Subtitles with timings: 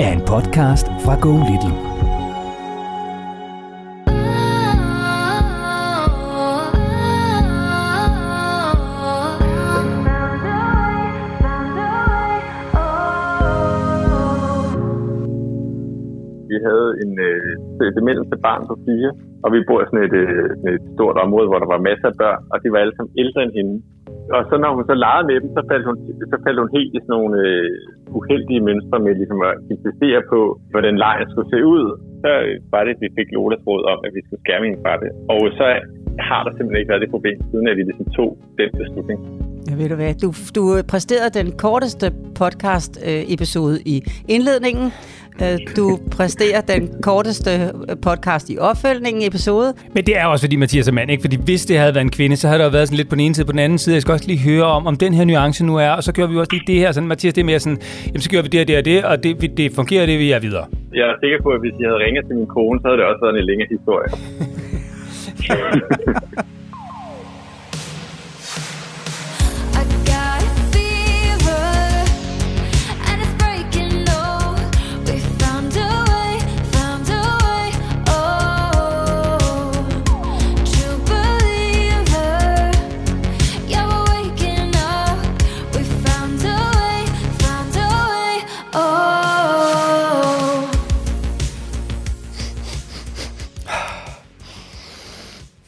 [0.00, 1.76] er en podcast fra Go Little.
[16.50, 19.10] Vi havde en, øh, det mindste barn på fire,
[19.44, 22.08] og vi bor i sådan et, øh, sådan et stort område, hvor der var masser
[22.12, 23.74] af børn, og de var alle sammen ældre end hende.
[24.36, 25.96] Og så når hun så legede med dem, så faldt hun,
[26.32, 27.70] så faldt hun helt i sådan nogle øh,
[28.18, 30.40] uheldige mønstre med ligesom at insistere på,
[30.72, 31.86] hvordan lejen skulle se ud.
[32.24, 32.30] Så
[32.72, 35.10] var det, at vi fik Lolas råd om, at vi skulle skærme hende fra det.
[35.34, 35.66] Og så
[36.28, 39.18] har der simpelthen ikke været det problem, siden at vi ligesom tog den beslutning.
[39.68, 42.06] Ja, ved du hvad, du, du præsterede den korteste
[42.40, 43.96] podcast-episode øh, i
[44.34, 44.86] indledningen.
[45.42, 47.50] Øh, Du præsterer den korteste
[48.02, 49.74] podcast i opfølgningen episode.
[49.94, 51.20] Men det er også fordi Mathias er mand, ikke?
[51.20, 53.14] Fordi hvis det havde været en kvinde, så havde der jo været sådan lidt på
[53.14, 53.94] den ene side på den anden side.
[53.94, 56.26] Jeg skal også lige høre om, om den her nuance nu er, og så gør
[56.26, 56.92] vi også lige det her.
[56.92, 59.04] Sådan, Mathias, det er mere sådan, jamen så gør vi det og det og det,
[59.04, 60.66] og det, det fungerer, det vi er videre.
[60.94, 63.06] Jeg er sikker på, at hvis jeg havde ringet til min kone, så havde det
[63.06, 64.08] også været en længere historie.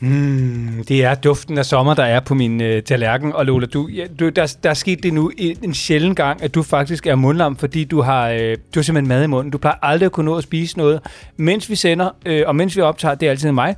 [0.04, 3.32] Mm, det er duften af sommer, der er på min øh, tallerken.
[3.32, 6.42] Og Lola, du, ja, du, der, der er sket det nu en, en sjælden gang,
[6.42, 9.50] at du faktisk er mundlam, fordi du har, øh, du har simpelthen mad i munden.
[9.50, 11.00] Du plejer aldrig at kunne nå at spise noget,
[11.36, 13.76] mens vi sender, øh, og mens vi optager, det er altid mig.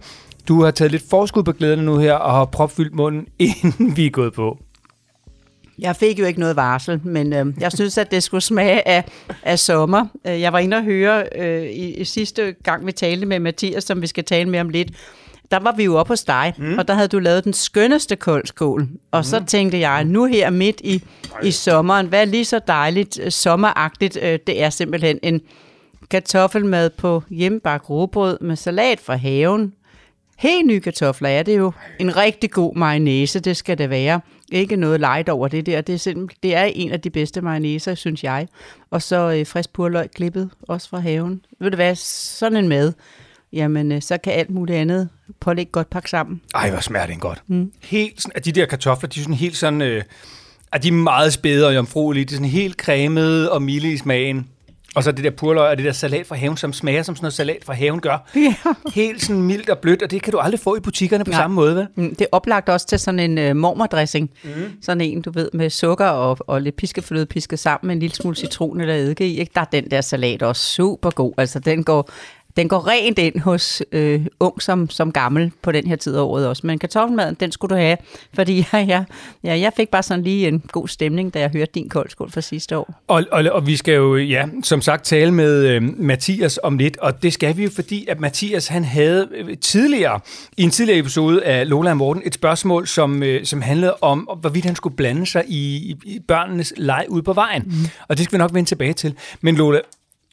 [0.49, 4.07] Du har taget lidt forskud på glæderne nu her, og har propfyldt munden, inden vi
[4.07, 4.59] er gået på.
[5.79, 9.05] Jeg fik jo ikke noget varsel, men øh, jeg synes, at det skulle smage af,
[9.43, 10.07] af sommer.
[10.27, 13.85] Øh, jeg var inde og høre øh, i, i sidste gang, vi talte med Mathias,
[13.85, 14.89] som vi skal tale med om lidt.
[15.51, 16.79] Der var vi jo oppe hos dig, mm.
[16.79, 18.89] og der havde du lavet den skønneste koldskål.
[19.11, 19.25] Og mm.
[19.25, 21.03] så tænkte jeg, nu her midt i,
[21.43, 24.19] i sommeren, hvad er lige så dejligt øh, sommeragtigt?
[24.23, 25.41] Øh, det er simpelthen en
[26.11, 29.73] kartoffelmad på hjemmebagt råbrød med salat fra haven.
[30.39, 31.73] Helt nye kartofler er det jo.
[32.01, 34.21] En rigtig god mayonnaise, det skal det være.
[34.53, 35.81] Ikke noget light over det der.
[35.81, 38.49] Det er, simpelthen, det er en af de bedste mayonnaiser, synes jeg.
[38.91, 41.41] Og så øh, frisk purløg klippet, også fra haven.
[41.61, 42.93] Ved du hvad, sådan en mad,
[43.56, 45.09] jamen øh, så kan alt muligt andet
[45.41, 46.41] pålægge godt pakke sammen.
[46.55, 47.43] Ej, hvor smager den godt.
[47.47, 47.72] Mm.
[47.83, 50.03] Helt sådan, at de der kartofler, de er sådan helt sådan, øh,
[50.72, 52.25] at de er meget spæde og jomfruelige.
[52.25, 54.49] De er sådan helt cremede og milde i smagen.
[54.95, 57.25] Og så det der purløg og det der salat fra haven, som smager som sådan
[57.25, 58.19] noget salat fra haven gør.
[58.37, 58.55] Ja.
[58.95, 61.41] Helt sådan mildt og blødt, og det kan du aldrig få i butikkerne på Nej.
[61.41, 61.87] samme måde, vel?
[61.95, 64.31] Mm, Det er oplagt også til sådan en øh, mormordressing.
[64.45, 64.50] Mm.
[64.83, 68.16] Sådan en, du ved, med sukker og, og lidt piskefløde pisket sammen med en lille
[68.16, 69.39] smule citron eller eddike i.
[69.41, 69.53] Ikke?
[69.55, 71.33] Der er den der salat også super god.
[71.39, 72.11] Altså, den går,
[72.56, 76.21] den går rent ind hos øh, ung som, som gammel på den her tid af
[76.21, 76.67] året også.
[76.67, 77.97] Men kartoffelmaden, den skulle du have,
[78.34, 79.05] fordi jeg, jeg,
[79.44, 82.41] ja, jeg fik bare sådan lige en god stemning, da jeg hørte din koldskål fra
[82.41, 82.95] sidste år.
[83.09, 86.97] Og, og, og vi skal jo, ja, som sagt, tale med øh, Mathias om lidt,
[86.97, 90.21] og det skal vi jo, fordi at Mathias, han havde øh, tidligere,
[90.57, 94.28] i en tidligere episode af Lola og Morten, et spørgsmål, som, øh, som handlede om,
[94.41, 97.63] hvorvidt han skulle blande sig i, i, i børnenes leg ude på vejen.
[97.66, 97.72] Mm.
[98.09, 99.15] Og det skal vi nok vende tilbage til.
[99.41, 99.81] Men Lola,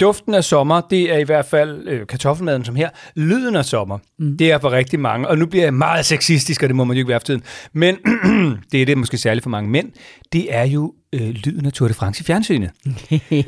[0.03, 2.89] Duften af sommer, det er i hvert fald øh, kartoffelmaden som her.
[3.15, 4.37] Lyden af sommer, mm.
[4.37, 5.27] det er for rigtig mange.
[5.27, 7.43] Og nu bliver jeg meget sexistisk, og det må man jo ikke være for tiden.
[7.73, 7.97] Men
[8.71, 9.91] det er det måske særligt for mange mænd.
[10.33, 12.71] Det er jo øh, lyden af Tour de France i fjernsynet.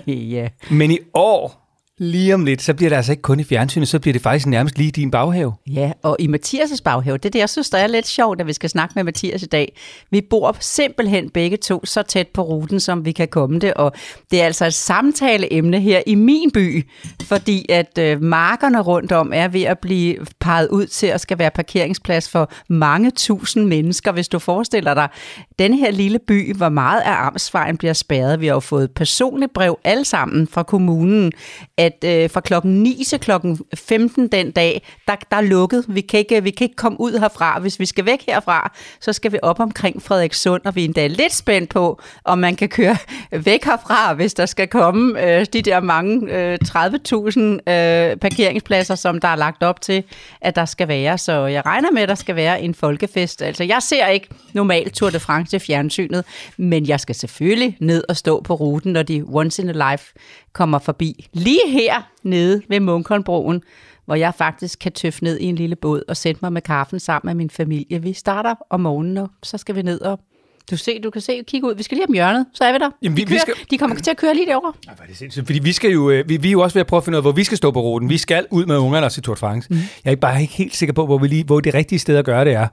[0.35, 0.47] ja.
[0.69, 1.64] Men i år
[1.97, 4.45] Lige om lidt, så bliver det altså ikke kun i fjernsynet, så bliver det faktisk
[4.47, 5.53] nærmest lige i din baghave.
[5.67, 8.47] Ja, og i Mathias' baghave, det er det, jeg synes, der er lidt sjovt, at
[8.47, 9.77] vi skal snakke med Mathias i dag.
[10.11, 13.91] Vi bor simpelthen begge to så tæt på ruten, som vi kan komme det, og
[14.31, 16.89] det er altså et samtaleemne her i min by,
[17.23, 21.39] fordi at øh, markerne rundt om er ved at blive peget ud til at skal
[21.39, 24.11] være parkeringsplads for mange tusind mennesker.
[24.11, 25.07] Hvis du forestiller dig,
[25.59, 28.41] den her lille by, hvor meget af Amtsvejen bliver spærret.
[28.41, 31.31] Vi har jo fået personligt brev alle sammen fra kommunen,
[31.85, 35.85] at øh, fra klokken 9 til klokken 15 den dag, der, der er lukket.
[35.87, 37.59] Vi kan, ikke, vi kan ikke komme ud herfra.
[37.59, 38.71] Hvis vi skal væk herfra,
[39.01, 42.55] så skal vi op omkring Frederikssund, og vi er endda lidt spændt på, om man
[42.55, 42.97] kan køre
[43.45, 47.39] væk herfra, hvis der skal komme øh, de der mange øh, 30.000
[47.71, 50.03] øh, parkeringspladser, som der er lagt op til,
[50.41, 51.17] at der skal være.
[51.17, 53.41] Så jeg regner med, at der skal være en folkefest.
[53.41, 56.25] Altså, jeg ser ikke normalt Tour de France i fjernsynet,
[56.57, 60.13] men jeg skal selvfølgelig ned og stå på ruten, når de once in a life
[60.55, 61.27] kommer forbi.
[61.33, 63.61] Lige her nede ved Munkholmbroen,
[64.05, 66.99] hvor jeg faktisk kan tøffe ned i en lille båd og sætte mig med kaffen
[66.99, 68.01] sammen med min familie.
[68.01, 70.19] Vi starter om morgenen, og så skal vi ned og
[70.71, 71.75] du, se, du kan se, kigge ud.
[71.75, 72.89] Vi skal lige om hjørnet, så er vi der.
[73.01, 74.73] Jamen, vi- de, vi kører, skal- de kommer til at køre lige derovre.
[74.87, 75.45] Ej, hvor er det sindssygt.
[75.45, 77.15] Fordi vi skal jo, øh, vi, vi er jo også ved at prøve at finde
[77.15, 78.09] ud af, hvor vi skal stå på ruten.
[78.09, 79.67] Vi skal ud med ungerne og se Tour de France.
[79.73, 79.77] Mm.
[80.05, 82.25] Jeg er bare ikke helt sikker på, hvor, vi lige, hvor det rigtige sted at
[82.25, 82.67] gøre det er.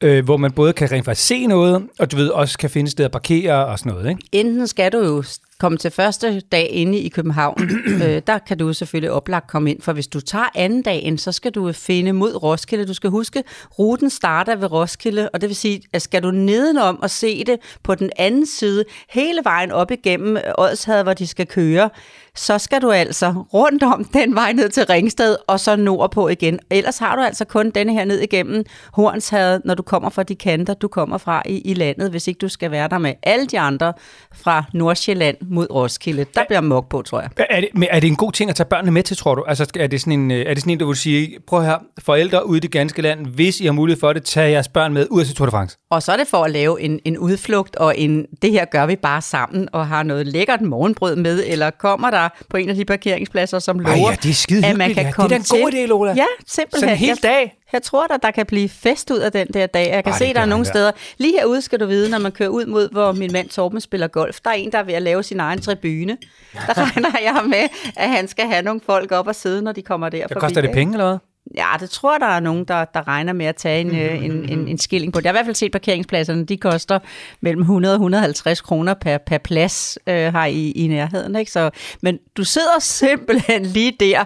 [0.00, 2.86] Øh, hvor man både kan rent faktisk se noget, og du ved, også kan finde
[2.88, 4.08] et sted at parkere og sådan noget.
[4.10, 4.22] Ikke?
[4.32, 5.22] Enten skal du jo
[5.60, 7.70] komme til første dag inde i København.
[8.04, 11.32] øh, der kan du selvfølgelig oplagt komme ind, for hvis du tager anden dagen, så
[11.32, 12.86] skal du finde mod Roskilde.
[12.86, 13.44] Du skal huske,
[13.78, 17.56] ruten starter ved Roskilde, og det vil sige, at skal du nedenom og se det
[17.82, 21.90] på den anden side, hele vejen op igennem øh, Odshavet, hvor de skal køre,
[22.34, 26.58] så skal du altså rundt om den vej ned til Ringsted, og så nordpå igen.
[26.70, 30.34] Ellers har du altså kun denne her ned igennem Hornshavet, når du kommer fra de
[30.34, 33.46] kanter, du kommer fra i, i landet, hvis ikke du skal være der med alle
[33.46, 33.92] de andre
[34.32, 36.26] fra Nordsjælland mod Roskilde.
[36.34, 37.30] Der bliver mok på, tror jeg.
[37.50, 39.44] Er det, men er det en god ting at tage børnene med til, tror du?
[39.48, 41.76] Altså, er det sådan en, øh, er det sådan en der vil sige, prøv her,
[41.98, 44.92] forældre ude i det ganske land, hvis I har mulighed for det, tag jeres børn
[44.92, 45.76] med ud af Tour de France.
[45.90, 48.86] Og så er det for at lave en, en udflugt, og en, det her gør
[48.86, 52.74] vi bare sammen, og har noget lækkert morgenbrød med, eller kommer der på en af
[52.74, 55.02] de parkeringspladser, som lover, Ej, ja, det er skide at man kan ja.
[55.02, 55.78] Det er komme en god til.
[55.78, 56.12] idé, Lola.
[56.16, 56.80] Ja, simpelthen.
[56.80, 57.57] Sådan en hel dag.
[57.72, 59.90] Jeg tror da, der kan blive fest ud af den der dag.
[59.90, 60.70] Jeg kan Ej, se, det der er nogle der.
[60.70, 60.90] steder.
[61.18, 64.06] Lige herude skal du vide, når man kører ud mod, hvor min mand Torben spiller
[64.08, 66.16] golf, der er en, der er ved at lave sin egen tribune.
[66.54, 69.82] Der regner jeg med, at han skal have nogle folk op og sidde, når de
[69.82, 70.40] kommer der Så forbi.
[70.40, 71.18] koster det penge eller hvad?
[71.56, 74.24] Ja, det tror jeg, der er nogen, der, der regner med at tage en, øh,
[74.24, 75.24] en, en, en skilling på det.
[75.24, 76.98] Jeg har i hvert fald set parkeringspladserne, de koster
[77.40, 81.36] mellem 100 og 150 kroner per, per plads øh, her i, i nærheden.
[81.36, 81.50] Ikke?
[81.52, 81.70] Så,
[82.02, 84.24] men du sidder simpelthen lige der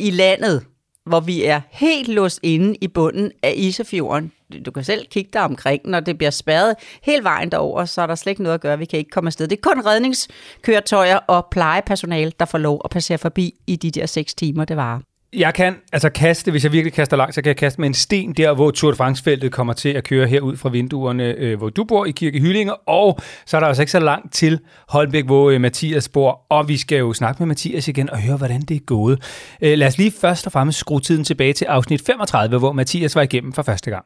[0.00, 0.62] i landet,
[1.06, 4.32] hvor vi er helt låst inde i bunden af Isefjorden.
[4.66, 8.06] Du kan selv kigge dig omkring, når det bliver spærret hele vejen derover, så er
[8.06, 8.78] der slet ikke noget at gøre.
[8.78, 9.48] Vi kan ikke komme afsted.
[9.48, 14.06] Det er kun redningskøretøjer og plejepersonale, der får lov at passere forbi i de der
[14.06, 15.00] seks timer, det varer.
[15.36, 17.94] Jeg kan altså kaste, hvis jeg virkelig kaster langt, så kan jeg kaste med en
[17.94, 21.68] sten der, hvor Tour de France-feltet kommer til at køre herud fra vinduerne, øh, hvor
[21.68, 25.24] du bor i Kirke Hyllinger, og så er der altså ikke så langt til Holbæk,
[25.24, 28.60] hvor øh, Mathias bor, og vi skal jo snakke med Mathias igen og høre, hvordan
[28.60, 29.22] det er gået.
[29.62, 33.16] Øh, lad os lige først og fremmest skrue tiden tilbage til afsnit 35, hvor Mathias
[33.16, 34.04] var igennem for første gang.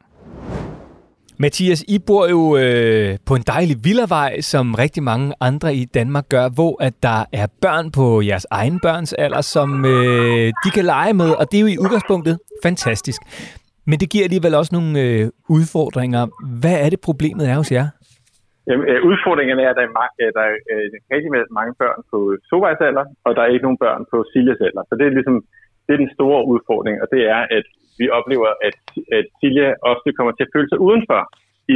[1.39, 6.25] Mathias, I bor jo øh, på en dejlig villavej, som rigtig mange andre i Danmark
[6.35, 10.85] gør, hvor at der er børn på jeres egen børns alder, som øh, de kan
[10.95, 12.35] lege med, og det er jo i udgangspunktet
[12.67, 13.21] fantastisk.
[13.89, 15.23] Men det giver alligevel også nogle øh,
[15.57, 16.21] udfordringer.
[16.61, 17.87] Hvad er det problemet er hos jer?
[18.67, 22.17] Jamen, øh, udfordringen er, at der er, mange, der er øh, rigtig mange børn på
[22.49, 24.83] Sovejs alder, og der er ikke nogen børn på Siljas alder.
[24.89, 25.37] Så det er ligesom
[25.87, 27.65] det er den store udfordring, og det er, at
[27.99, 28.77] vi oplever, at,
[29.17, 31.21] at Silja ofte kommer til at føle sig udenfor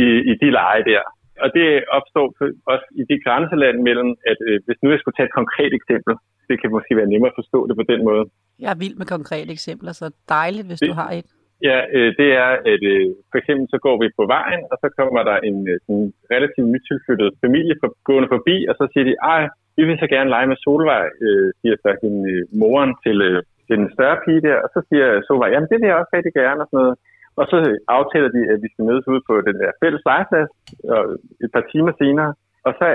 [0.01, 1.01] i, i de lege der.
[1.43, 2.25] Og det opstår
[2.74, 6.13] også i det grænseland mellem, at øh, hvis nu jeg skulle tage et konkret eksempel,
[6.50, 8.24] det kan måske være nemmere at forstå det på den måde.
[8.63, 10.05] Jeg er vild med konkrete eksempler, så
[10.38, 11.27] dejligt, hvis Det- du har et.
[11.69, 14.88] Ja, øh, det er, at øh, for eksempel så går vi på vejen, og så
[15.00, 19.13] kommer der en øh, sådan relativt nytilflyttet familie for, gående forbi, og så siger de,
[19.33, 19.41] ej,
[19.77, 23.39] vi vil så gerne lege med Solvej, øh, siger så hende, øh, moren til, øh,
[23.68, 26.34] til den større pige der, og så siger Sova, jamen det vil jeg også rigtig
[26.41, 26.96] gerne, og sådan noget.
[27.39, 27.58] Og så
[27.98, 30.51] aftaler de, at vi skal mødes ude på den der fælles legeplads
[30.96, 31.01] og
[31.44, 32.32] et par timer senere,
[32.68, 32.86] og så,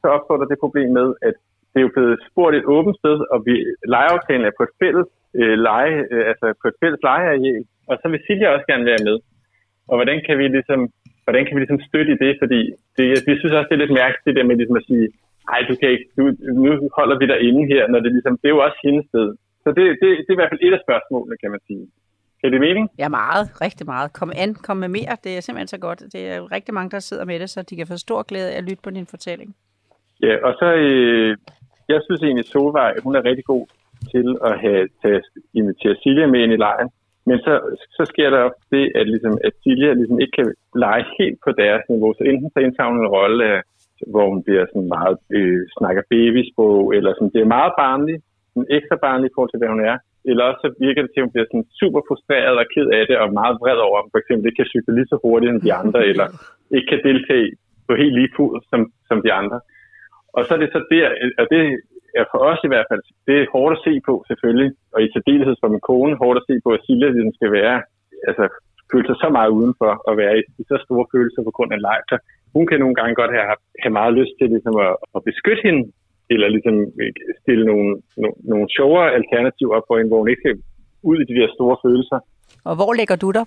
[0.00, 1.36] så opstår der det problem med, at
[1.70, 3.54] det er jo blevet spurgt et åbent sted, og vi,
[3.94, 5.08] legeaftalen er på et fælles
[5.40, 9.06] øh, lege, øh, altså på et fælles legeareal, og så vil Silja også gerne være
[9.08, 9.16] med.
[9.88, 10.80] Og hvordan kan vi ligesom,
[11.26, 12.32] hvordan kan vi ligesom støtte i det?
[12.42, 12.60] Fordi
[12.96, 15.06] det, vi synes også, det er lidt mærkeligt, det der med ligesom at sige,
[15.50, 16.22] nej, du kan ikke, du,
[16.64, 19.28] nu holder vi dig inde her, når det ligesom, det er jo også hendes sted.
[19.66, 21.84] Så det, det, det er i hvert fald et af spørgsmålene, kan man sige.
[22.40, 22.84] Kan det mening?
[23.02, 23.44] Ja, meget.
[23.64, 24.08] Rigtig meget.
[24.18, 24.50] Kom an.
[24.66, 25.14] Kom med mere.
[25.24, 26.00] Det er simpelthen så godt.
[26.14, 28.58] Det er rigtig mange, der sidder med det, så de kan få stor glæde af
[28.58, 29.50] at lytte på din fortælling.
[30.26, 31.36] Ja, og så, øh,
[31.92, 33.66] jeg synes egentlig, Solvej, hun er rigtig god
[34.12, 34.82] til at have
[35.12, 35.24] at
[35.60, 36.88] invitere Silja med ind i lejen.
[37.28, 37.52] Men så,
[37.96, 40.48] så sker der også det, at, ligesom, at Silja ligesom ikke kan
[40.84, 42.10] lege helt på deres niveau.
[42.14, 43.62] Så enten så indtager hun en rolle,
[44.12, 48.16] hvor hun bliver sådan meget, øh, snakker babysprog, eller sådan, det er meget barnlig,
[48.56, 49.96] sådan ekstra barnlig i forhold til, hvad hun er.
[50.28, 53.04] Eller også så virker det til, at hun bliver sådan super frustreret og ked af
[53.10, 55.52] det, og meget vred over, at hun for eksempel ikke kan cykle lige så hurtigt
[55.52, 56.26] som de andre, eller
[56.76, 57.48] ikke kan deltage
[57.86, 59.58] på helt lige fod som, som de andre.
[60.36, 61.06] Og så er det så der,
[61.40, 61.62] og det
[62.20, 65.12] er for os i hvert fald, det er hårdt at se på selvfølgelig, og i
[65.14, 67.76] særdeleshed for min kone, hårdt at se på, at Silja ligesom skal være,
[68.28, 68.44] altså
[68.90, 71.80] føle sig så meget udenfor og være i, i så store følelser på grund af
[71.86, 72.00] leg.
[72.10, 72.16] Så
[72.56, 73.46] hun kan nogle gange godt have,
[73.84, 75.82] have meget lyst til ligesom at, at beskytte hende,
[76.32, 76.76] eller ligesom
[77.42, 77.88] stille nogle,
[78.22, 80.56] nogle, nogle sjovere alternativer op for hende, hvor hun ikke skal
[81.10, 82.18] ud i de der store følelser.
[82.68, 83.44] Og hvor lægger du dig?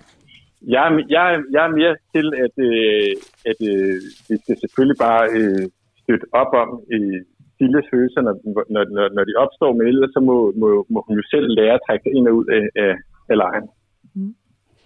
[0.74, 3.10] Jeg, er- jeg, jeg er mere til, at, øh,
[3.50, 3.96] at øh,
[4.28, 5.64] vi skal selvfølgelig bare øh,
[6.02, 7.18] støtte op om øh,
[7.56, 8.34] Siljas følelser, når,
[8.74, 11.74] når, når, når de opstår, men ellers så må, må, må hun jo selv lære
[11.78, 12.92] at trække sig ind og ud af, af,
[13.30, 13.66] af lejen.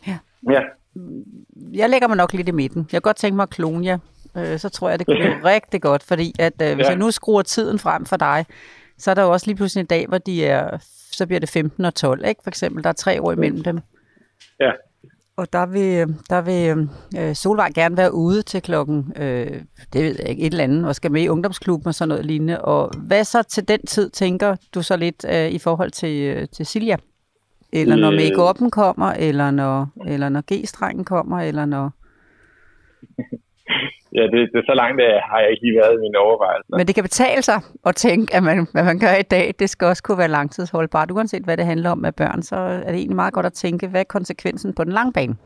[0.09, 0.17] Ja.
[0.55, 0.63] Ja,
[1.81, 2.81] Jeg lægger mig nok lidt i midten.
[2.93, 3.99] Jeg kan godt tænke mig at klone jer.
[4.37, 6.88] Øh, så tror jeg, det kan rigtig godt, fordi at, øh, hvis Ja.
[6.88, 8.47] jeg nu skruer tiden frem for dig,
[8.99, 10.79] så er der jo også lige pludselig en dag, hvor de er,
[11.12, 12.41] så bliver det 15 og 12, ikke?
[12.43, 13.79] For eksempel, der er tre år imellem dem.
[14.61, 14.71] ja.
[15.37, 16.88] Og der vil, der vil
[17.19, 19.62] øh, Solvej gerne være ude til klokken, øh,
[19.93, 22.26] det ved jeg ikke, et eller andet, og skal med i ungdomsklubben og sådan noget
[22.26, 22.61] lignende.
[22.61, 26.49] Og hvad så til den tid, tænker du så lidt øh, i forhold til, øh,
[26.49, 26.97] til Silja?
[27.73, 28.19] Eller når Øh.
[28.19, 31.93] make-up'en kommer, eller når, eller når G-strengen kommer, eller når...
[34.16, 36.76] ja det, det er så langt, at har jeg ikke lige været i mine overvejelser.
[36.78, 39.71] Men det kan betale sig at tænke, at man, hvad man gør i dag, det
[39.71, 41.11] skal også kunne være langtidsholdbart.
[41.11, 43.87] Uanset hvad det handler om med børn, så er det egentlig meget godt at tænke,
[43.88, 45.37] hvad er konsekvensen på den lange bane?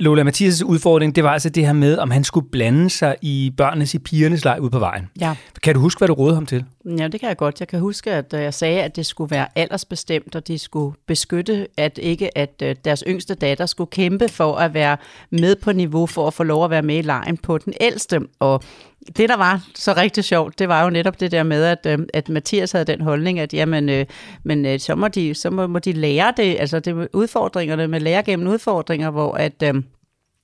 [0.00, 3.52] Lola Mathias' udfordring, det var altså det her med, om han skulle blande sig i
[3.56, 5.08] børnenes, i pigernes leg ude på vejen.
[5.20, 5.36] Ja.
[5.62, 6.64] Kan du huske, hvad du rådede ham til?
[6.98, 7.60] Ja, det kan jeg godt.
[7.60, 10.96] Jeg kan huske, at øh, jeg sagde, at det skulle være aldersbestemt, og de skulle
[11.06, 14.96] beskytte, at ikke at øh, deres yngste datter skulle kæmpe for at være
[15.30, 18.20] med på niveau for at få lov at være med i lejen på den ældste.
[18.40, 18.62] Og
[19.16, 22.08] det, der var så rigtig sjovt, det var jo netop det der med, at, øhm,
[22.14, 24.06] at Mathias havde den holdning, at jamen, øh,
[24.42, 27.88] men, øh, så, må de, så må, må de lære det, altså det med udfordringerne
[27.88, 29.62] med lære gennem udfordringer, hvor at...
[29.62, 29.84] Øhm,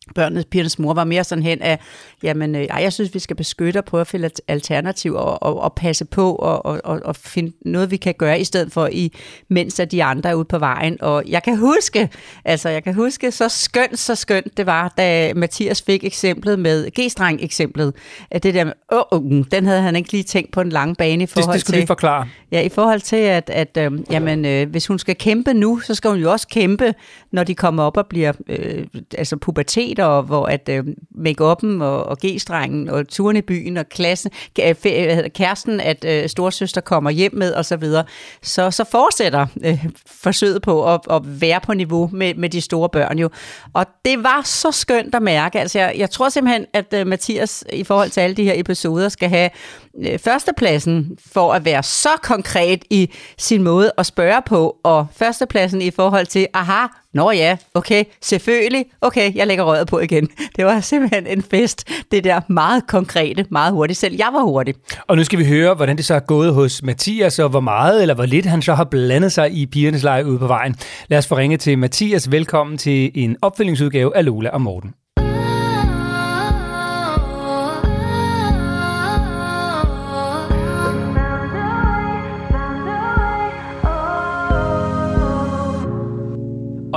[0.08, 1.78] Øh, børnenes, pigernes mor var mere sådan hen af,
[2.22, 5.42] jamen, øh, ej, jeg synes, vi skal beskytte og prøve at finde et alternativ og,
[5.42, 8.88] og, og passe på og, og, og, finde noget, vi kan gøre i stedet for,
[8.92, 9.12] i,
[9.48, 11.02] mens at de andre er ude på vejen.
[11.02, 12.08] Og jeg kan huske,
[12.44, 16.88] altså jeg kan huske, så skønt, så skønt det var, da Mathias fik eksemplet med,
[17.00, 17.94] G-streng eksemplet,
[18.30, 20.96] at det der med, åh, oh, den havde han ikke lige tænkt på en lang
[20.96, 21.78] bane i Det, forhold det skulle du til.
[21.80, 22.28] lige forklare.
[22.52, 25.94] Ja, i forhold til, at, at øh, jamen, øh, hvis hun skal kæmpe nu, så
[25.94, 26.94] skal hun jo også kæmpe,
[27.32, 28.86] når de kommer op og bliver øh,
[29.18, 30.84] altså pubertet, og hvor at øh,
[31.18, 36.80] make-up'en og, og G-strengen og turen i byen og klassen, hedder kæresten, at øh, storsøster
[36.80, 38.04] kommer hjem med og så videre,
[38.42, 42.88] så, så fortsætter øh, forsøget på at, at være på niveau med, med de store
[42.88, 43.30] børn jo.
[43.72, 45.60] Og det var så skønt at mærke.
[45.60, 49.08] Altså, jeg, jeg tror simpelthen, at øh, Mathias i forhold til alle de her episoder
[49.08, 49.50] skal have
[49.98, 55.82] øh, førstepladsen for at være så konkret i sin måde at spørge på, og førstepladsen
[55.82, 60.28] i forhold til, aha, nå ja, okay, selvfølgelig, okay, jeg lægger røret på igen.
[60.56, 63.98] Det var simpelthen en fest, det der meget konkrete, meget hurtigt.
[63.98, 64.74] Selv jeg var hurtig.
[65.06, 68.02] Og nu skal vi høre, hvordan det så er gået hos Mathias, og hvor meget
[68.02, 70.76] eller hvor lidt han så har blandet sig i pigernes leje ude på vejen.
[71.08, 72.30] Lad os få ringe til Mathias.
[72.30, 74.94] Velkommen til en opfølgningsudgave af Lola og Morten.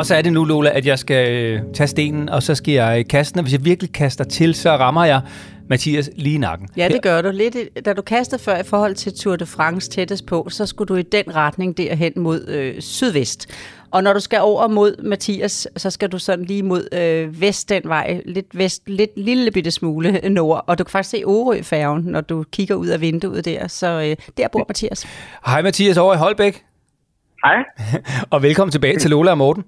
[0.01, 2.73] Og så er det nu, Lola, at jeg skal øh, tage stenen, og så skal
[2.73, 3.39] jeg kaste den.
[3.39, 5.21] Og hvis jeg virkelig kaster til, så rammer jeg
[5.69, 6.69] Mathias lige i nakken.
[6.77, 7.29] Ja, det gør du.
[7.31, 7.55] Lidt,
[7.85, 10.95] da du kastede før i forhold til Tour de France tættest på, så skulle du
[10.95, 13.47] i den retning derhen mod øh, sydvest.
[13.91, 17.69] Og når du skal over mod Mathias, så skal du sådan lige mod øh, vest
[17.69, 20.63] den vej, lidt vest, lidt lille bitte smule nord.
[20.67, 23.67] Og du kan faktisk se Orø-færgen, når du kigger ud af vinduet der.
[23.67, 25.07] Så øh, der bor Mathias.
[25.45, 26.63] Hej Mathias over i Holbæk,
[27.45, 27.63] Hej.
[28.33, 29.63] og velkommen tilbage til Lola og Morten.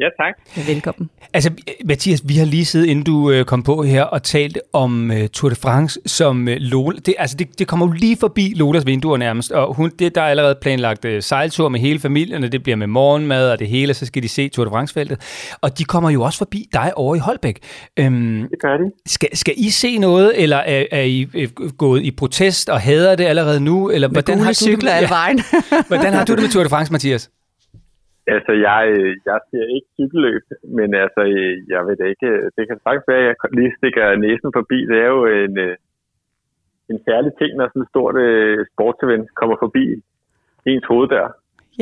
[0.00, 0.34] Ja, tak.
[0.56, 1.10] Ja, velkommen.
[1.32, 1.50] Altså,
[1.84, 5.28] Mathias, vi har lige siddet, inden du øh, kom på her, og talt om øh,
[5.28, 6.98] Tour de France som øh, Lola.
[7.06, 10.22] Det, altså, det, det kommer jo lige forbi Lolas vinduer nærmest, og hun, det, der
[10.22, 13.68] er allerede planlagt øh, sejltur med hele familien, og det bliver med morgenmad og det
[13.68, 15.18] hele, så skal de se Tour de France-feltet.
[15.60, 17.58] Og de kommer jo også forbi dig over i Holbæk.
[17.96, 18.90] Øhm, Det gør de.
[19.06, 23.14] skal, skal I se noget, eller er, er I øh, gået i protest og hader
[23.16, 23.90] det allerede nu?
[23.90, 25.40] Eller Med hvordan gule har, du det, cykler alle vejen.
[25.88, 27.30] hvordan har du det med Tour de France, Mathias?
[28.34, 30.44] Altså, jeg, øh, jeg ser ikke cykelløb,
[30.78, 32.30] men altså, øh, jeg ved det ikke.
[32.56, 34.78] Det kan faktisk være, at jeg lige stikker næsen forbi.
[34.90, 35.76] Det er jo en, øh,
[36.90, 39.84] en særlig ting, når sådan et stort øh, sportsevent kommer forbi
[40.70, 41.28] ens hoveddør.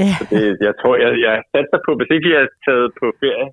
[0.00, 0.10] Ja.
[0.18, 3.48] Så det, jeg tror, jeg, jeg satser på, hvis ikke vi har taget på ferie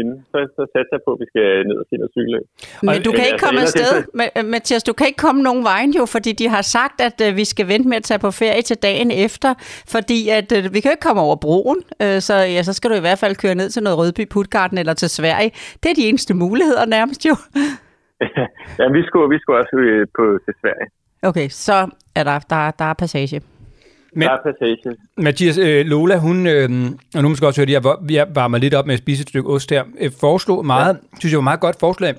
[0.00, 2.46] inden, så, så satser jeg på, at vi skal ned og se noget cykelløb.
[2.86, 5.22] Men du Men kan ikke altså, komme ellers afsted, det- Ma- Mathias, du kan ikke
[5.26, 8.06] komme nogen vejen jo, fordi de har sagt, at øh, vi skal vente med at
[8.10, 9.50] tage på ferie til dagen efter,
[9.94, 12.90] fordi at øh, vi kan jo ikke komme over broen, øh, så, ja, så skal
[12.90, 15.50] du i hvert fald køre ned til noget Rødby Putgarden eller til Sverige.
[15.82, 17.34] Det er de eneste muligheder nærmest jo.
[18.80, 20.88] ja, vi skulle, vi skulle også øh, på til Sverige.
[21.30, 21.76] Okay, så
[22.14, 23.40] er der, der, der er passage.
[24.16, 24.96] Men- Der er passage.
[25.16, 28.58] Mathias, øh, Lola, hun, øh, og nu måske også høre det, jeg, var- jeg varmer
[28.58, 31.18] lidt op med at spise et stykke ost her, øh, foreslog meget, ja.
[31.18, 32.14] synes jeg var meget godt forslag,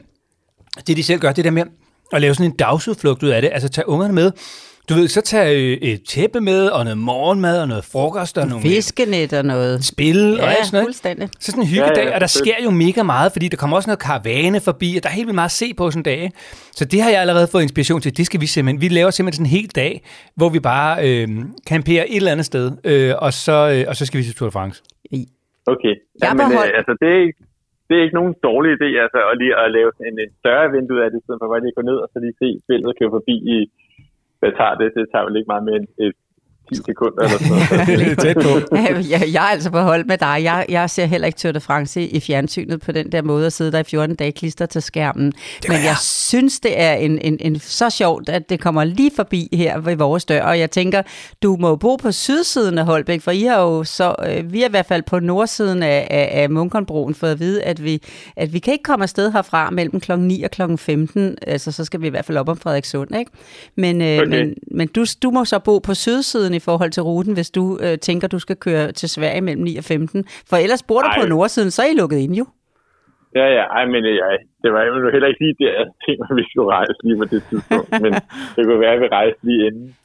[0.88, 1.64] det de selv gør, det der med
[2.14, 4.32] at lave sådan en dagsudflugt ud af det, altså tage ungerne med,
[4.90, 8.48] du ved, så tage øh, et tæppe med, og noget morgenmad, og noget frokost, og
[8.48, 9.86] nogle Fiskenet og noget.
[9.86, 10.86] spil, og Ja, alt sådan noget.
[10.86, 11.30] fuldstændig.
[11.40, 13.76] Så sådan en hyggedag, Ja, ja, og der sker jo mega meget, fordi der kommer
[13.78, 16.04] også noget karavane forbi, og der er helt vildt meget at se på sådan en
[16.04, 16.32] dag.
[16.80, 18.18] Så det har jeg allerede fået inspiration til.
[18.18, 18.82] Det skal vi simpelthen.
[18.82, 19.94] Vi laver simpelthen sådan en hel dag,
[20.40, 21.28] hvor vi bare øh,
[21.72, 24.48] camperer et eller andet sted, øh, og, så, øh, og så skal vi til Tour
[24.50, 24.78] de France.
[25.74, 25.94] Okay.
[26.22, 27.40] Jeg Ja, men, øh, altså, det er, ikke,
[27.88, 30.68] det er ikke nogen dårlig idé altså, at, lige at lave sådan en, en større
[30.76, 32.50] vindue af det, i stedet for bare lige at gå ned og så lige se
[32.64, 33.58] spillet køre forbi i,
[34.44, 34.90] hvad tager det?
[34.98, 36.16] Det tager vel ikke meget mere end et
[36.76, 38.08] 10 sekunder eller sådan noget.
[38.08, 38.76] Lidt tæt på.
[39.12, 40.40] jeg, jeg er altså på hold med dig.
[40.44, 43.54] Jeg, jeg ser heller ikke Tour de France i, fjernsynet på den der måde at
[43.54, 45.34] sidde der i 14 dage klister til skærmen.
[45.68, 49.50] Men jeg synes, det er en, en, en så sjovt, at det kommer lige forbi
[49.54, 50.42] her ved vores dør.
[50.44, 51.02] Og jeg tænker,
[51.44, 54.68] du må bo på sydsiden af Holbæk, for I har jo så, øh, vi er
[54.68, 58.02] i hvert fald på nordsiden af, af, af Munkonbroen fået at vide, at vi,
[58.38, 60.20] at vi kan ikke komme afsted herfra mellem kl.
[60.20, 60.62] 9 og kl.
[60.78, 61.38] 15.
[61.48, 63.32] Altså, så skal vi i hvert fald op om Frederikssund, ikke?
[63.76, 64.28] Men, øh, Okay.
[64.44, 67.80] men, men du, du må så bo på sydsiden i forhold til ruten, hvis du
[67.84, 70.26] øh, tænker, du skal køre til Sverige mellem 9 og 15.
[70.50, 71.22] For ellers bor du Ej.
[71.22, 72.46] på nordsiden, så er I lukket ind jo.
[73.36, 74.28] Ja, ja, ej, men øh, ja,
[74.64, 77.26] det var jo heller ikke lige der, jeg tænkte, at vi skulle rejse lige på
[77.34, 77.92] det tidspunkt.
[78.04, 78.12] men
[78.56, 79.96] det kunne være, at vi rejste lige inden.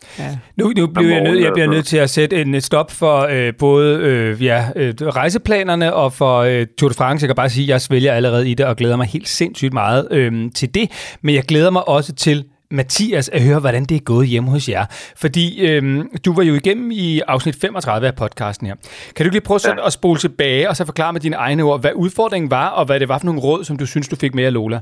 [0.59, 3.53] Nu, nu bliver jeg, nødt, jeg bliver nødt til at sætte en stop for øh,
[3.59, 7.25] både øh, ja, øh, rejseplanerne og for øh, Tour de France.
[7.25, 9.73] Jeg kan bare sige, at jeg svælger allerede i det og glæder mig helt sindssygt
[9.73, 11.17] meget øh, til det.
[11.23, 14.69] Men jeg glæder mig også til Mathias at høre, hvordan det er gået hjemme hos
[14.69, 14.85] jer.
[15.23, 15.83] Fordi øh,
[16.27, 18.77] du var jo igennem i afsnit 35 af podcasten her.
[19.17, 19.87] Kan du lige prøve sådan Ja.
[19.87, 23.01] at spole tilbage og så forklare med dine egne ord, hvad udfordringen var, og hvad
[23.01, 24.81] det var for nogle råd, som du synes, du fik med af Lola?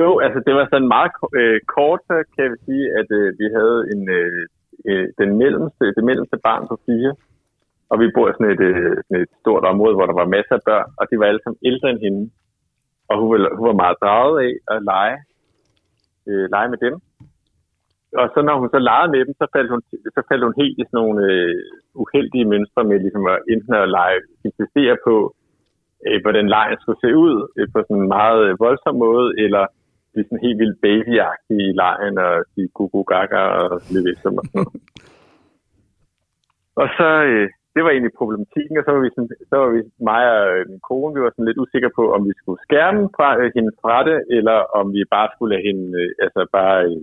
[0.00, 3.46] Jo, altså det var sådan meget øh, kort, så kan vi sige, at øh, vi
[3.56, 4.40] havde en, øh,
[4.88, 7.12] øh, den mellemste, det mellemste barn på fire,
[7.90, 10.54] og vi bor i sådan et, øh, sådan et stort område, hvor der var masser
[10.58, 12.22] af børn, og de var alle sammen ældre end hende.
[13.10, 15.16] Og hun var, hun var meget draget af at lege,
[16.28, 16.94] øh, lege med dem.
[18.20, 19.82] Og så når hun så legede med dem, så faldt hun,
[20.16, 21.54] så faldt hun helt i sådan nogle øh,
[22.02, 25.14] uheldige mønstre med ligesom at enten at lege, insistere på,
[26.06, 29.64] øh, hvordan lejen skulle se ud øh, på sådan en meget øh, voldsom måde, eller
[30.12, 34.44] blive sådan helt vildt babyagtig i lejen og sige gugu gaga og lidt som og
[34.46, 34.82] sådan noget.
[36.82, 39.80] Og så, øh, det var egentlig problematikken, og så var vi, sådan, så var vi
[40.10, 43.02] mig og øh, min kone, vi var sådan lidt usikre på, om vi skulle skærme
[43.16, 46.76] fra, øh, hende fra det, eller om vi bare skulle lade hende øh, altså bare
[46.88, 47.00] øh,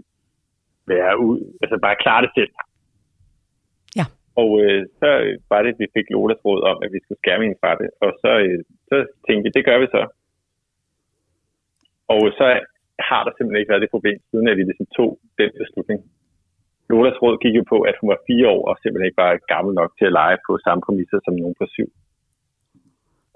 [0.93, 2.53] være ud, altså bare klare det selv.
[3.99, 4.05] Ja.
[4.41, 5.09] Og øh, så
[5.51, 7.89] var det, at vi fik Lolas råd om, at vi skulle skærme hende fra det,
[8.03, 8.59] og så, øh,
[8.89, 10.03] så tænkte vi, det gør vi så.
[12.15, 12.47] Og så
[13.09, 15.99] har der simpelthen ikke været det problem, siden at vi ligesom tog den beslutning.
[16.89, 19.73] Lolas råd gik jo på, at hun var fire år og simpelthen ikke var gammel
[19.79, 21.89] nok til at lege på samme præmisser som nogen på syv.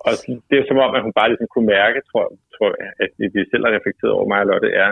[0.08, 0.12] Og
[0.50, 3.42] det er som om, at hun bare ligesom kunne mærke, tror, tror jeg, at vi
[3.52, 4.92] selv har reflekteret over mig og Lotte, er,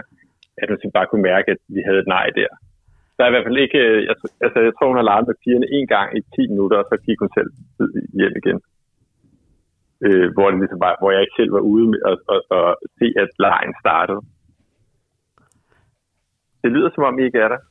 [0.62, 2.52] at hun simpelthen bare kunne mærke, at vi havde et nej der.
[3.16, 4.16] Der er i hvert fald ikke, øh, jeg,
[4.46, 6.96] altså jeg tror, hun har leget med pigerne en gang i 10 minutter, og så
[7.06, 7.50] gik hun selv
[8.20, 8.58] hjem igen.
[10.06, 12.68] Øh, hvor, det ligesom var, hvor jeg ikke selv var ude med at, at, at
[12.98, 14.22] se, at lejen startede.
[16.62, 17.62] Det lyder som om, I ikke er der.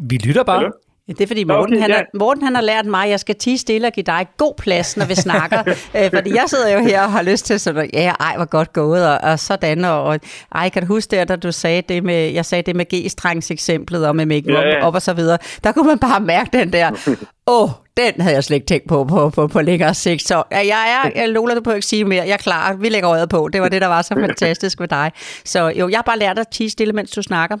[0.00, 0.58] Vi lytter bare.
[0.58, 0.70] Hallo?
[1.08, 1.96] Det er fordi Morten, okay, han, ja.
[1.96, 4.54] har, Morten han har lært mig, at jeg skal tige stille og give dig god
[4.58, 5.62] plads, når vi snakker.
[5.96, 8.72] øh, fordi jeg sidder jo her og har lyst til sådan, ja, ej, hvor godt
[8.72, 10.20] gået, og, og sådan, og, og
[10.54, 13.50] ej, kan du huske der, da du sagde det med, jeg sagde det med G-strengs
[13.50, 14.86] eksemplet, og med make Ja, ja.
[14.86, 16.90] op og så videre, der kunne man bare mærke den der,
[17.46, 20.22] åh, oh, den havde jeg slet ikke tænkt på på, på, på længere sigt.
[20.22, 22.88] Så ja, jeg er, jeg, Lola, du behøver ikke sige mere, jeg er klar, vi
[22.88, 23.48] lægger øjet på.
[23.52, 25.12] Det var det, der var så fantastisk ved dig.
[25.44, 27.56] Så jo, jeg har bare lært at tige stille, mens du snakker.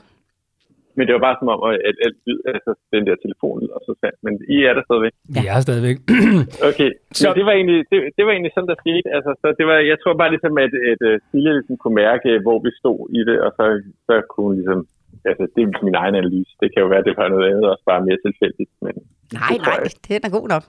[0.96, 3.80] Men det var bare som om, at alt, alt lyd, altså den der telefon og
[3.86, 4.18] så sandt.
[4.26, 5.14] Men I er der stadigvæk.
[5.36, 5.96] Vi er stadigvæk.
[6.70, 9.06] Okay, så Så- det var, egentlig, det, det var egentlig sådan, der skete.
[9.16, 12.28] Altså, så det var, jeg tror bare ligesom, at, at, at Silje ligesom kunne mærke,
[12.46, 13.64] hvor vi stod i det, og så,
[14.08, 14.80] så kunne hun ligesom,
[15.30, 16.52] altså det er min egen analyse.
[16.62, 18.70] Det kan jo være, at det var noget andet, også bare mere tilfældigt.
[18.84, 18.94] Men
[19.40, 20.64] Nej, det nej, jeg den er god nok.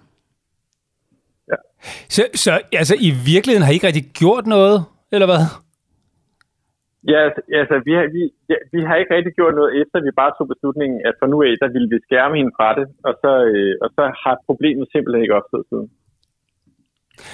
[2.15, 4.77] Så, så altså, i virkeligheden har I ikke rigtig gjort noget,
[5.13, 5.41] eller hvad?
[7.13, 7.21] Ja,
[7.61, 10.47] altså, vi, har, vi, ja, vi har ikke rigtig gjort noget efter, vi bare tog
[10.53, 13.73] beslutningen, at fra nu af, der ville vi skærme hende fra det, og så, øh,
[13.83, 15.87] og så har problemet simpelthen ikke opstået siden.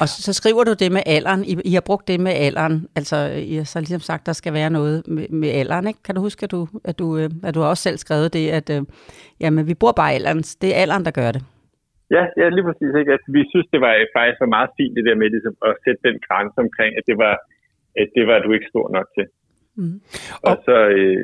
[0.02, 1.42] Og så, så skriver du det med alderen.
[1.52, 2.76] I, I har brugt det med alderen.
[3.00, 3.18] Altså,
[3.52, 6.04] I har så ligesom sagt, der skal være noget med, med alderen, ikke?
[6.06, 8.68] Kan du huske, at du, at du, øh, at du også selv skrevet det, at
[8.76, 8.82] øh,
[9.44, 10.42] jamen, vi bruger bare alderen.
[10.62, 11.42] Det er alderen, der gør det.
[12.16, 12.92] Ja, ja lige præcis.
[13.00, 13.12] Ikke?
[13.16, 16.02] Altså, vi synes, det var faktisk var meget fint, det der med ligesom, at sætte
[16.08, 17.36] den grænse omkring, at det var,
[18.02, 19.26] at det var du ikke stor nok til.
[19.78, 19.98] Mm.
[20.50, 21.22] Og så, øh,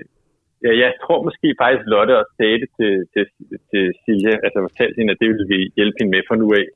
[0.65, 3.23] ja, jeg tror måske faktisk, Lotte også sagde det til, til,
[3.71, 6.67] til Silja, altså fortalte hende, at det ville vi hjælpe hende med fra nu af.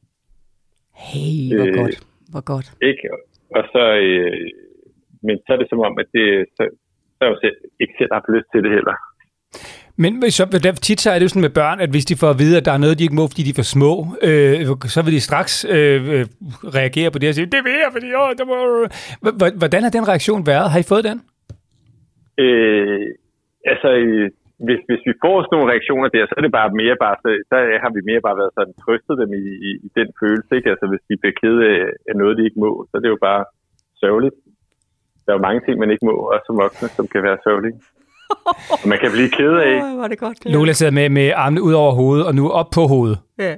[1.06, 1.96] Hey, hvor Øh, godt.
[2.32, 2.68] Hvor godt.
[2.90, 3.04] Ikke?
[3.58, 4.48] Og så, øh,
[5.28, 6.63] men så er det som om, at det, så,
[7.16, 8.96] så er jeg jo selv, ikke selv haft lyst til det heller.
[10.04, 12.30] Men så, der, tit så er det jo sådan med børn, at hvis de får
[12.30, 14.68] at vide, at der er noget, de ikke må, fordi de er for små, øh,
[14.96, 16.26] så vil de straks øh, øh,
[16.63, 18.58] reagere på det og sige, det vil jeg, fordi åh, der må...
[19.58, 20.72] Hvordan har den reaktion været?
[20.72, 21.22] Har I fået den?
[22.43, 23.08] Øh,
[23.71, 24.30] altså, øh,
[24.65, 27.30] hvis, hvis vi får sådan nogle reaktioner der, så er det bare mere bare, så,
[27.50, 30.69] så har vi mere bare været sådan trøstet dem i, i, i den følelse, ikke?
[30.73, 31.60] Altså, hvis de bliver kede
[32.10, 33.43] af, noget, de ikke må, så er det jo bare
[34.04, 34.36] sørgeligt.
[35.23, 37.78] Der er jo mange ting, man ikke må, også som voksne, som kan være sørgelige.
[38.84, 39.73] Og man kan blive ked af.
[39.86, 40.38] Åh, var det godt.
[40.56, 43.17] Lola sidder med, med armene ud over hovedet, og nu op på hovedet.
[43.39, 43.54] Ja,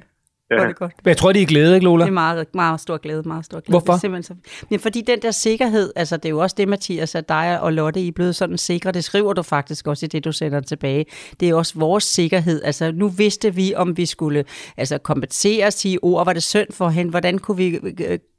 [0.51, 0.67] Ja.
[0.67, 0.93] det godt.
[1.05, 2.03] Jeg tror, de er glæde, ikke Lola?
[2.03, 3.71] Det er meget, meget stor glæde, meget stor glæde.
[3.71, 3.85] Hvorfor?
[3.85, 4.65] Det er simpelthen så...
[4.69, 7.73] Men fordi den der sikkerhed, altså det er jo også det, Mathias, at dig og
[7.73, 10.59] Lotte, I er blevet sådan sikre, det skriver du faktisk også i det, du sender
[10.59, 11.05] tilbage.
[11.39, 12.62] Det er også vores sikkerhed.
[12.63, 14.45] Altså nu vidste vi, om vi skulle
[14.77, 17.79] altså, kompensere og sige ord, var det synd for hende, hvordan kunne vi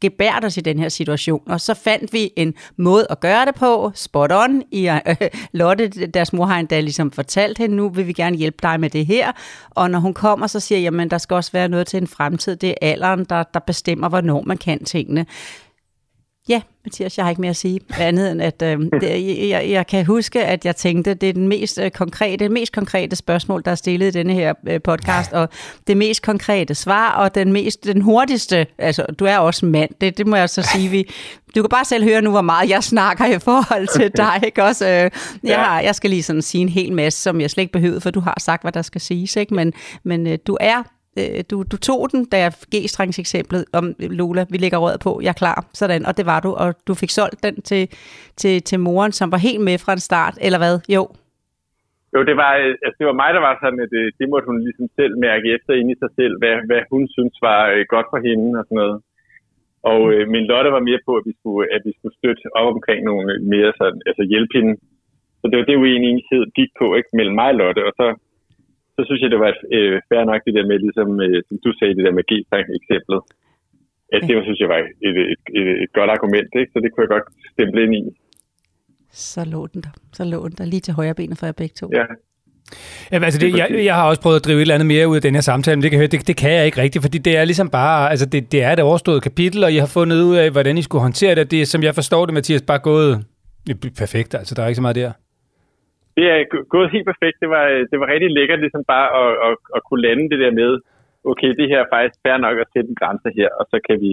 [0.01, 1.43] gebært os i den her situation.
[1.47, 4.63] Og så fandt vi en måde at gøre det på, spot on.
[4.71, 5.17] I, øh,
[5.53, 8.91] Lotte, deres mor har endda ligesom fortalt hende, nu vil vi gerne hjælpe dig med
[8.91, 9.33] det her.
[9.71, 12.07] Og når hun kommer, så siger jeg, jamen der skal også være noget til en
[12.07, 12.57] fremtid.
[12.57, 15.27] Det er alderen, der, der bestemmer, hvornår man kan tingene.
[16.51, 19.87] Ja, Mathias, jeg har ikke mere at sige andet end, at øh, det, jeg, jeg
[19.87, 23.63] kan huske, at jeg tænkte, det er den mest øh, konkrete, det mest konkrete spørgsmål,
[23.65, 25.49] der er stillet i denne her øh, podcast, og
[25.87, 30.19] det mest konkrete svar, og den mest, den hurtigste, altså du er også mand, det,
[30.19, 31.11] det må jeg så sige, vi,
[31.57, 34.65] du kan bare selv høre nu, hvor meget jeg snakker i forhold til dig, ikke
[34.65, 34.87] også?
[34.87, 35.11] Øh, jeg,
[35.45, 35.57] Ja.
[35.59, 38.11] har, jeg skal lige sådan sige en hel masse, som jeg slet ikke behøvede, for
[38.11, 39.55] du har sagt, hvad der skal siges, ikke?
[39.55, 39.73] Men,
[40.05, 40.83] men øh, du er
[41.19, 45.13] øh, du, du tog den, da jeg G-strengs-eksemplet om øh, Lola, vi lægger røret på,
[45.23, 47.83] jeg er klar, sådan, og det var du, og du fik solgt den til,
[48.41, 50.75] til, til moren, som var helt med fra en start, eller hvad?
[50.97, 51.03] Jo.
[52.15, 54.47] Jo, det var, øh, altså, det var mig, der var sådan, at det, det måtte
[54.51, 57.61] hun ligesom selv mærke efter inde i sig selv, hvad, hvad hun synes var
[57.95, 58.99] godt for hende og sådan noget.
[59.93, 62.69] Og øh, min Lotte var mere på, at vi skulle, at vi skulle støtte op
[62.75, 64.75] omkring nogle mere sådan, altså hjælpe hende.
[65.41, 68.07] Så det var det uenighed gik på, ikke, mellem mig og Lotte, og så,
[69.01, 71.71] så synes jeg, det var øh, fair nok det der med, ligesom, øh, som du
[71.79, 72.33] sagde, det der med g
[72.79, 73.21] eksemplet.
[74.15, 76.71] At det var, synes jeg var et, et, et, et, et godt argument, ikke?
[76.73, 78.03] så det kunne jeg godt stemple ind i.
[79.13, 79.93] Så lå den der.
[80.13, 81.87] Så lå den der lige til højre benet for jer begge to.
[81.93, 82.05] Ja.
[83.13, 85.17] Jamen, altså det, jeg, jeg har også prøvet at drive et eller andet mere ud
[85.17, 87.37] af den her samtale, men det kan, det, det kan jeg ikke rigtigt, fordi det
[87.37, 90.37] er ligesom bare, altså det, det er et overstået kapitel, og jeg har fundet ud
[90.37, 91.51] af, hvordan I skulle håndtere det.
[91.51, 93.25] Det er, som jeg forstår det, Mathias, bare gået
[93.67, 95.13] det er perfekt, altså der er ikke så meget der.
[96.17, 96.39] Det er
[96.75, 97.37] gået helt perfekt.
[97.43, 100.53] Det var, det var rigtig lækkert ligesom bare at, at, at kunne lande det der
[100.63, 100.73] med,
[101.31, 103.97] okay, det her er faktisk fair nok at sætte en grænse her, og så kan
[104.05, 104.13] vi...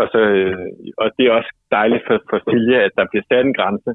[0.00, 0.68] Og, så, øh,
[1.02, 3.90] og det er også dejligt for, for Silja, at der bliver sat en grænse,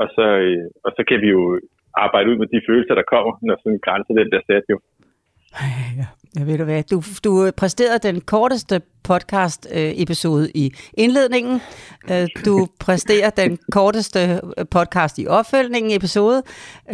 [0.00, 1.60] og så, øh, og så kan vi jo
[2.04, 4.78] arbejde ud med de følelser, der kommer, når sådan en grænse den bliver sat jo.
[6.00, 6.06] Ja,
[6.38, 6.82] jeg ved du hvad.
[6.82, 11.60] Du, du præsterede den korteste podcast-episode i indledningen.
[12.10, 16.42] Øh, Du præsterer den korteste øh, podcast i opfølgningen episode.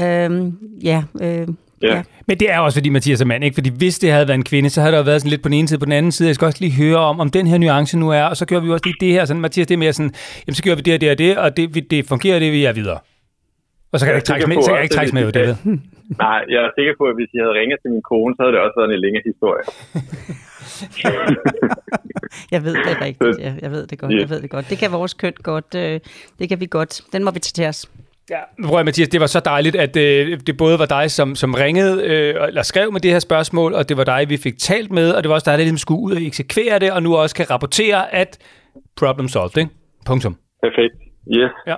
[0.01, 1.49] Øhm, Ja, øh,
[1.83, 1.95] Ja.
[1.97, 2.03] ja.
[2.27, 3.55] Men det er også fordi Mathias er mand, ikke?
[3.55, 5.49] Fordi hvis det havde været en kvinde, så havde der jo været sådan lidt på
[5.49, 6.29] den ene side, på den anden side.
[6.29, 8.65] Jeg skal også lige høre om, om den her nuance nu er, og så gjorde
[8.67, 9.25] vi også lige det her.
[9.25, 10.13] Sådan, Mathias, det er mere sådan,
[10.47, 12.65] jamen så gjorde vi det og det og det, og det, det fungerer, det vi
[12.65, 12.99] er videre.
[13.93, 15.11] Og så kan Jeg jeg ikke trække sikker med, på så kan jeg ikke trække
[15.11, 15.57] at med, det ved.
[16.27, 18.53] Nej, jeg er sikker på, at hvis jeg havde ringet til min kone, så havde
[18.55, 19.65] det også været en længere historie.
[22.51, 23.39] Jeg ved det rigtigt.
[23.39, 24.13] Ja, jeg ved det godt.
[24.13, 24.71] Jeg ved det godt.
[24.71, 25.75] Det kan vores køn godt.
[25.77, 26.01] øh,
[26.39, 27.01] Det kan vi godt.
[27.13, 27.91] Den må vi tage til os.
[28.31, 31.35] Ja, prøv at, Mathias, det var så dejligt, at øh, det både var dig, som,
[31.35, 34.59] som ringede øh, eller skrev med det her spørgsmål, og det var dig, vi fik
[34.59, 37.03] talt med, og det var også dig, der ligesom skulle ud og eksekvere det, og
[37.03, 38.39] nu også kan rapportere, at
[38.97, 39.71] problem solved, ikke?
[40.07, 40.37] Punktum.
[40.63, 40.95] Perfekt.
[41.37, 41.51] Yes.
[41.67, 41.75] Ja.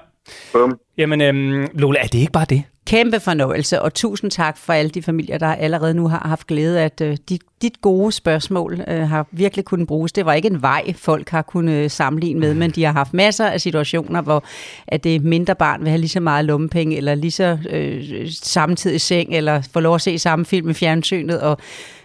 [0.53, 0.79] Bum.
[0.99, 2.63] Jamen, øhm, Lola, er det ikke bare det?
[2.87, 6.81] Kæmpe fornøjelse, og tusind tak for alle de familier, der allerede nu har haft glæde
[6.81, 10.13] af, at øh, dit, dit gode spørgsmål øh, har virkelig kunnet bruges.
[10.13, 13.15] Det var ikke en vej, folk har kunnet øh, sammenligne med, men de har haft
[13.15, 14.45] masser af situationer, hvor
[14.87, 19.01] at det mindre barn vil have lige så meget lommepenge, eller lige så øh, samtidig
[19.01, 21.41] seng, eller få lov at se samme film i fjernsynet.
[21.41, 21.59] Og,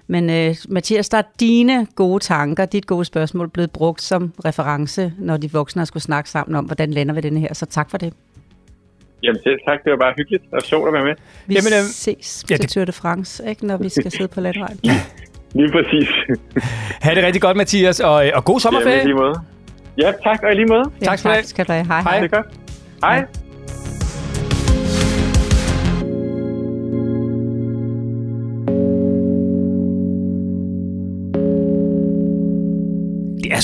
[0.08, 5.14] men øh, Mathias, der er dine gode tanker, dit gode spørgsmål blevet brugt som reference,
[5.18, 7.54] når de voksne har skulle snakke sammen om, hvordan lander vi denne her.
[7.54, 8.14] Så tak for det.
[9.24, 11.16] Jamen selv tak, det var bare hyggeligt og sjovt at være med.
[11.48, 13.90] Vi Jamen, Jamen, øhm, ses ja, ja, til det- Tour de France, ikke, når vi
[14.00, 14.80] skal sidde på landvejen.
[15.54, 16.10] Lige præcis.
[17.06, 19.02] Ha' det rigtig godt, Mathias, og, øh, og god Jamen, sommerferie.
[19.02, 19.36] i lige måde.
[20.02, 20.84] Ja, tak, og i lige måde.
[21.04, 21.44] Tak skal du have.
[21.44, 21.86] Skal du have.
[21.86, 22.12] Hej, Hej.
[22.12, 22.20] hej.
[22.22, 22.48] Det er godt.
[23.04, 23.18] Hej.
[23.20, 23.39] Det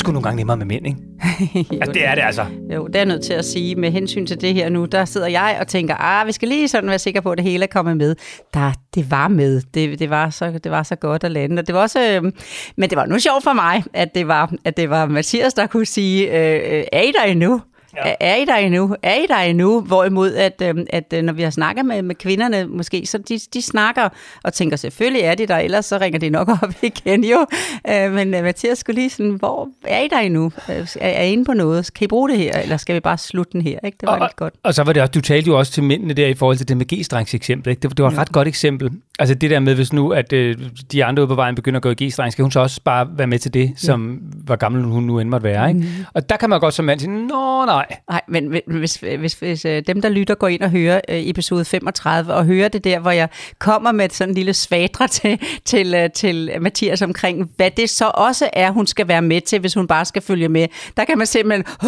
[0.05, 0.99] sgu nogle gange nemmere med mænd, ikke?
[1.71, 2.45] Jo, Ja, det er det altså.
[2.73, 3.75] Jo, det er nødt til at sige.
[3.75, 6.67] Med hensyn til det her nu, der sidder jeg og tænker, ah, vi skal lige
[6.67, 8.15] sådan være sikre på, at det hele er kommet med.
[8.53, 9.61] Der, det var med.
[9.73, 11.59] Det, det, var så, det var så godt at lande.
[11.59, 12.31] Og det var også, øh,
[12.77, 15.67] men det var nu sjovt for mig, at det var, at det var Mathias, der
[15.67, 17.61] kunne sige, øh, øh, er I der endnu?
[18.05, 18.13] Ja.
[18.19, 18.95] Er I der endnu?
[19.03, 19.81] Er I der endnu?
[19.81, 23.39] Hvorimod, at, øh, at øh, når vi har snakket med, med kvinderne, måske, så de,
[23.53, 24.09] de snakker
[24.43, 27.45] og tænker, selvfølgelig er de der, ellers så ringer de nok op igen jo.
[27.89, 30.51] Øh, men øh, Mathias skulle lige sådan, hvor er I der endnu?
[30.67, 31.93] Er, er I inde på noget?
[31.93, 33.79] Kan I bruge det her, eller skal vi bare slutte den her?
[33.83, 33.97] Ikke?
[34.01, 34.53] Det var og, lidt godt.
[34.63, 36.67] Og så var det også, du talte jo også til mændene der i forhold til
[36.67, 37.69] det med G-strengs eksempel.
[37.69, 37.79] Ikke?
[37.79, 38.91] Det, det var et ret godt eksempel.
[39.19, 40.55] Altså det der med, hvis nu at øh,
[40.91, 43.07] de andre ude på vejen begynder at gå i G-streng, skal hun så også bare
[43.17, 44.01] være med til det, som
[44.45, 45.69] hvor gammel hun nu end måtte være.
[45.69, 45.83] Ikke?
[46.13, 47.84] Og der kan man godt som mand sige, nå nej.
[48.09, 51.29] Nej, men hvis, hvis, hvis, hvis øh, dem, der lytter, går ind og hører øh,
[51.29, 55.39] episode 35, og hører det der, hvor jeg kommer med sådan en lille svadre til,
[55.65, 59.59] til, øh, til Mathias omkring, hvad det så også er, hun skal være med til,
[59.59, 60.67] hvis hun bare skal følge med.
[60.97, 61.65] Der kan man simpelthen...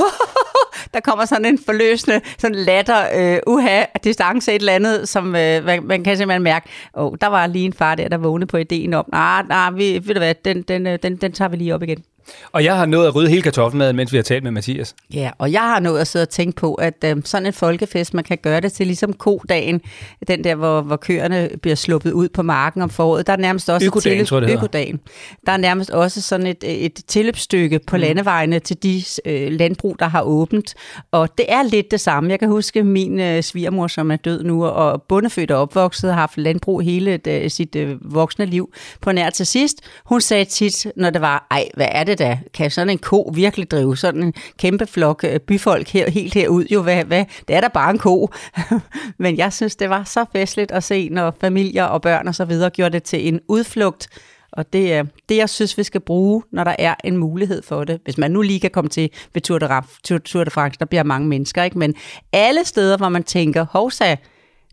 [0.93, 5.65] Der kommer sådan en forløsende sådan latter, øh, uha, distance et eller andet, som øh,
[5.65, 8.47] man, man kan simpelthen mærke, åh, oh, der var lige en far der, der vågnede
[8.47, 11.49] på ideen om, nej, nej, vi, ved du hvad, den, den, øh, den, den tager
[11.49, 12.03] vi lige op igen.
[12.51, 14.95] Og jeg har nået at rydde hele kartoffelmaden, mens vi har talt med Mathias.
[15.13, 18.13] Ja, og jeg har nået at sidde og tænke på, at øh, sådan en folkefest,
[18.13, 19.81] man kan gøre det til ligesom kodagen,
[20.27, 23.69] den der, hvor, hvor køerne bliver sluppet ud på marken om foråret, der er nærmest
[23.69, 24.53] også Økodagen, et hedder.
[24.53, 24.99] økodagen.
[25.45, 28.01] Der er nærmest også sådan et, et tilløbsstykke på mm.
[28.01, 30.75] landevejene til de øh, landbrug, der har åbent,
[31.11, 32.29] og det er lidt det samme.
[32.29, 36.19] Jeg kan huske min øh, svigermor, som er død nu, og bundefødt og opvokset, har
[36.19, 39.77] haft landbrug hele øh, sit øh, voksne liv på nær til sidst.
[40.05, 42.39] Hun sagde tit, når det var, ej, hvad er det da?
[42.53, 46.65] Kan sådan en ko virkelig drive sådan en kæmpe flok øh, byfolk her, helt herud?
[46.65, 47.25] Jo, hvad, hvad?
[47.47, 48.29] Det er da bare en ko.
[49.19, 52.45] Men jeg synes, det var så festligt at se, når familier og børn og så
[52.45, 54.07] videre gjorde det til en udflugt,
[54.51, 57.83] og det er det, jeg synes, vi skal bruge, når der er en mulighed for
[57.83, 57.99] det.
[58.03, 59.67] Hvis man nu lige kan komme til ved Tour de,
[60.03, 61.79] Tour, Tour de France, der bliver mange mennesker, ikke?
[61.79, 61.95] Men
[62.33, 64.15] alle steder, hvor man tænker, hovsa,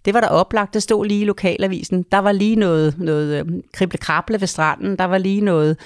[0.04, 2.04] det var der oplagt, det stod lige i lokalavisen.
[2.12, 5.76] Der var lige noget, noget øh, krible-krable ved stranden, der var lige noget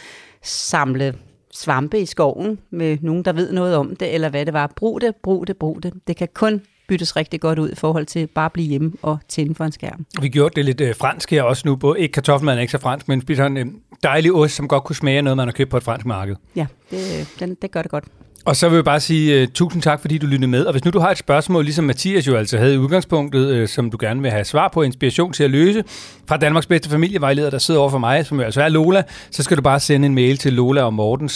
[0.42, 1.14] samle
[1.58, 4.72] svampe i skoven med nogen, der ved noget om det, eller hvad det var.
[4.76, 5.92] Brug det, brug det, brug det.
[6.06, 9.18] Det kan kun byttes rigtig godt ud i forhold til bare at blive hjemme og
[9.28, 10.06] tænde for en skærm.
[10.20, 11.76] Vi gjorde det lidt øh, fransk her også nu.
[11.76, 13.66] Både, ikke kartoffelmaden er ikke så fransk, men spiser en øh,
[14.02, 16.36] dejlig ost, som godt kunne smage noget, man har købt på et fransk marked.
[16.56, 18.04] Ja, det, den, det gør det godt.
[18.48, 20.64] Og så vil jeg bare sige uh, tusind tak, fordi du lyttede med.
[20.64, 23.68] Og hvis nu du har et spørgsmål, ligesom Mathias jo altså havde i udgangspunktet, uh,
[23.68, 25.84] som du gerne vil have svar på, inspiration til at løse,
[26.28, 29.42] fra Danmarks bedste familievejleder, der sidder over for mig, som jo altså er Lola, så
[29.42, 31.28] skal du bare sende en mail til lola og morten,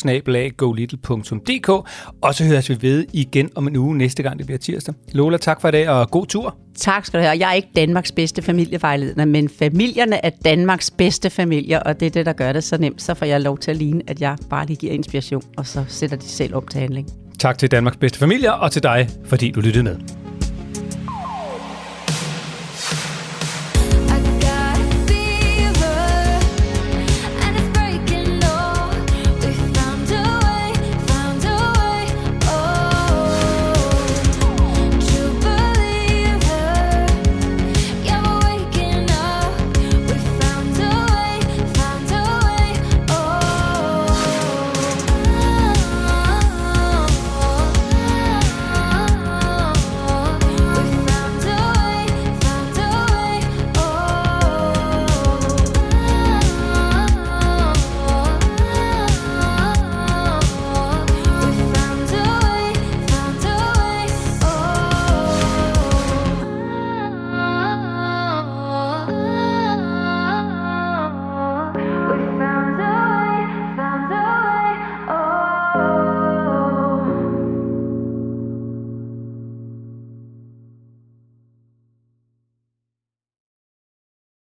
[2.23, 4.95] og så høres vi ved igen om en uge næste gang, det bliver tirsdag.
[5.13, 6.57] Lola, tak for i dag, og god tur.
[6.77, 7.39] Tak skal du have.
[7.39, 12.11] Jeg er ikke Danmarks bedste familievejleder, men familierne er Danmarks bedste familier, og det er
[12.11, 13.03] det, der gør det så nemt.
[13.03, 15.85] Så får jeg lov til at ligne, at jeg bare lige giver inspiration, og så
[15.89, 17.09] sætter de selv op til handling.
[17.39, 20.22] Tak til Danmarks bedste familier, og til dig, fordi du lyttede med.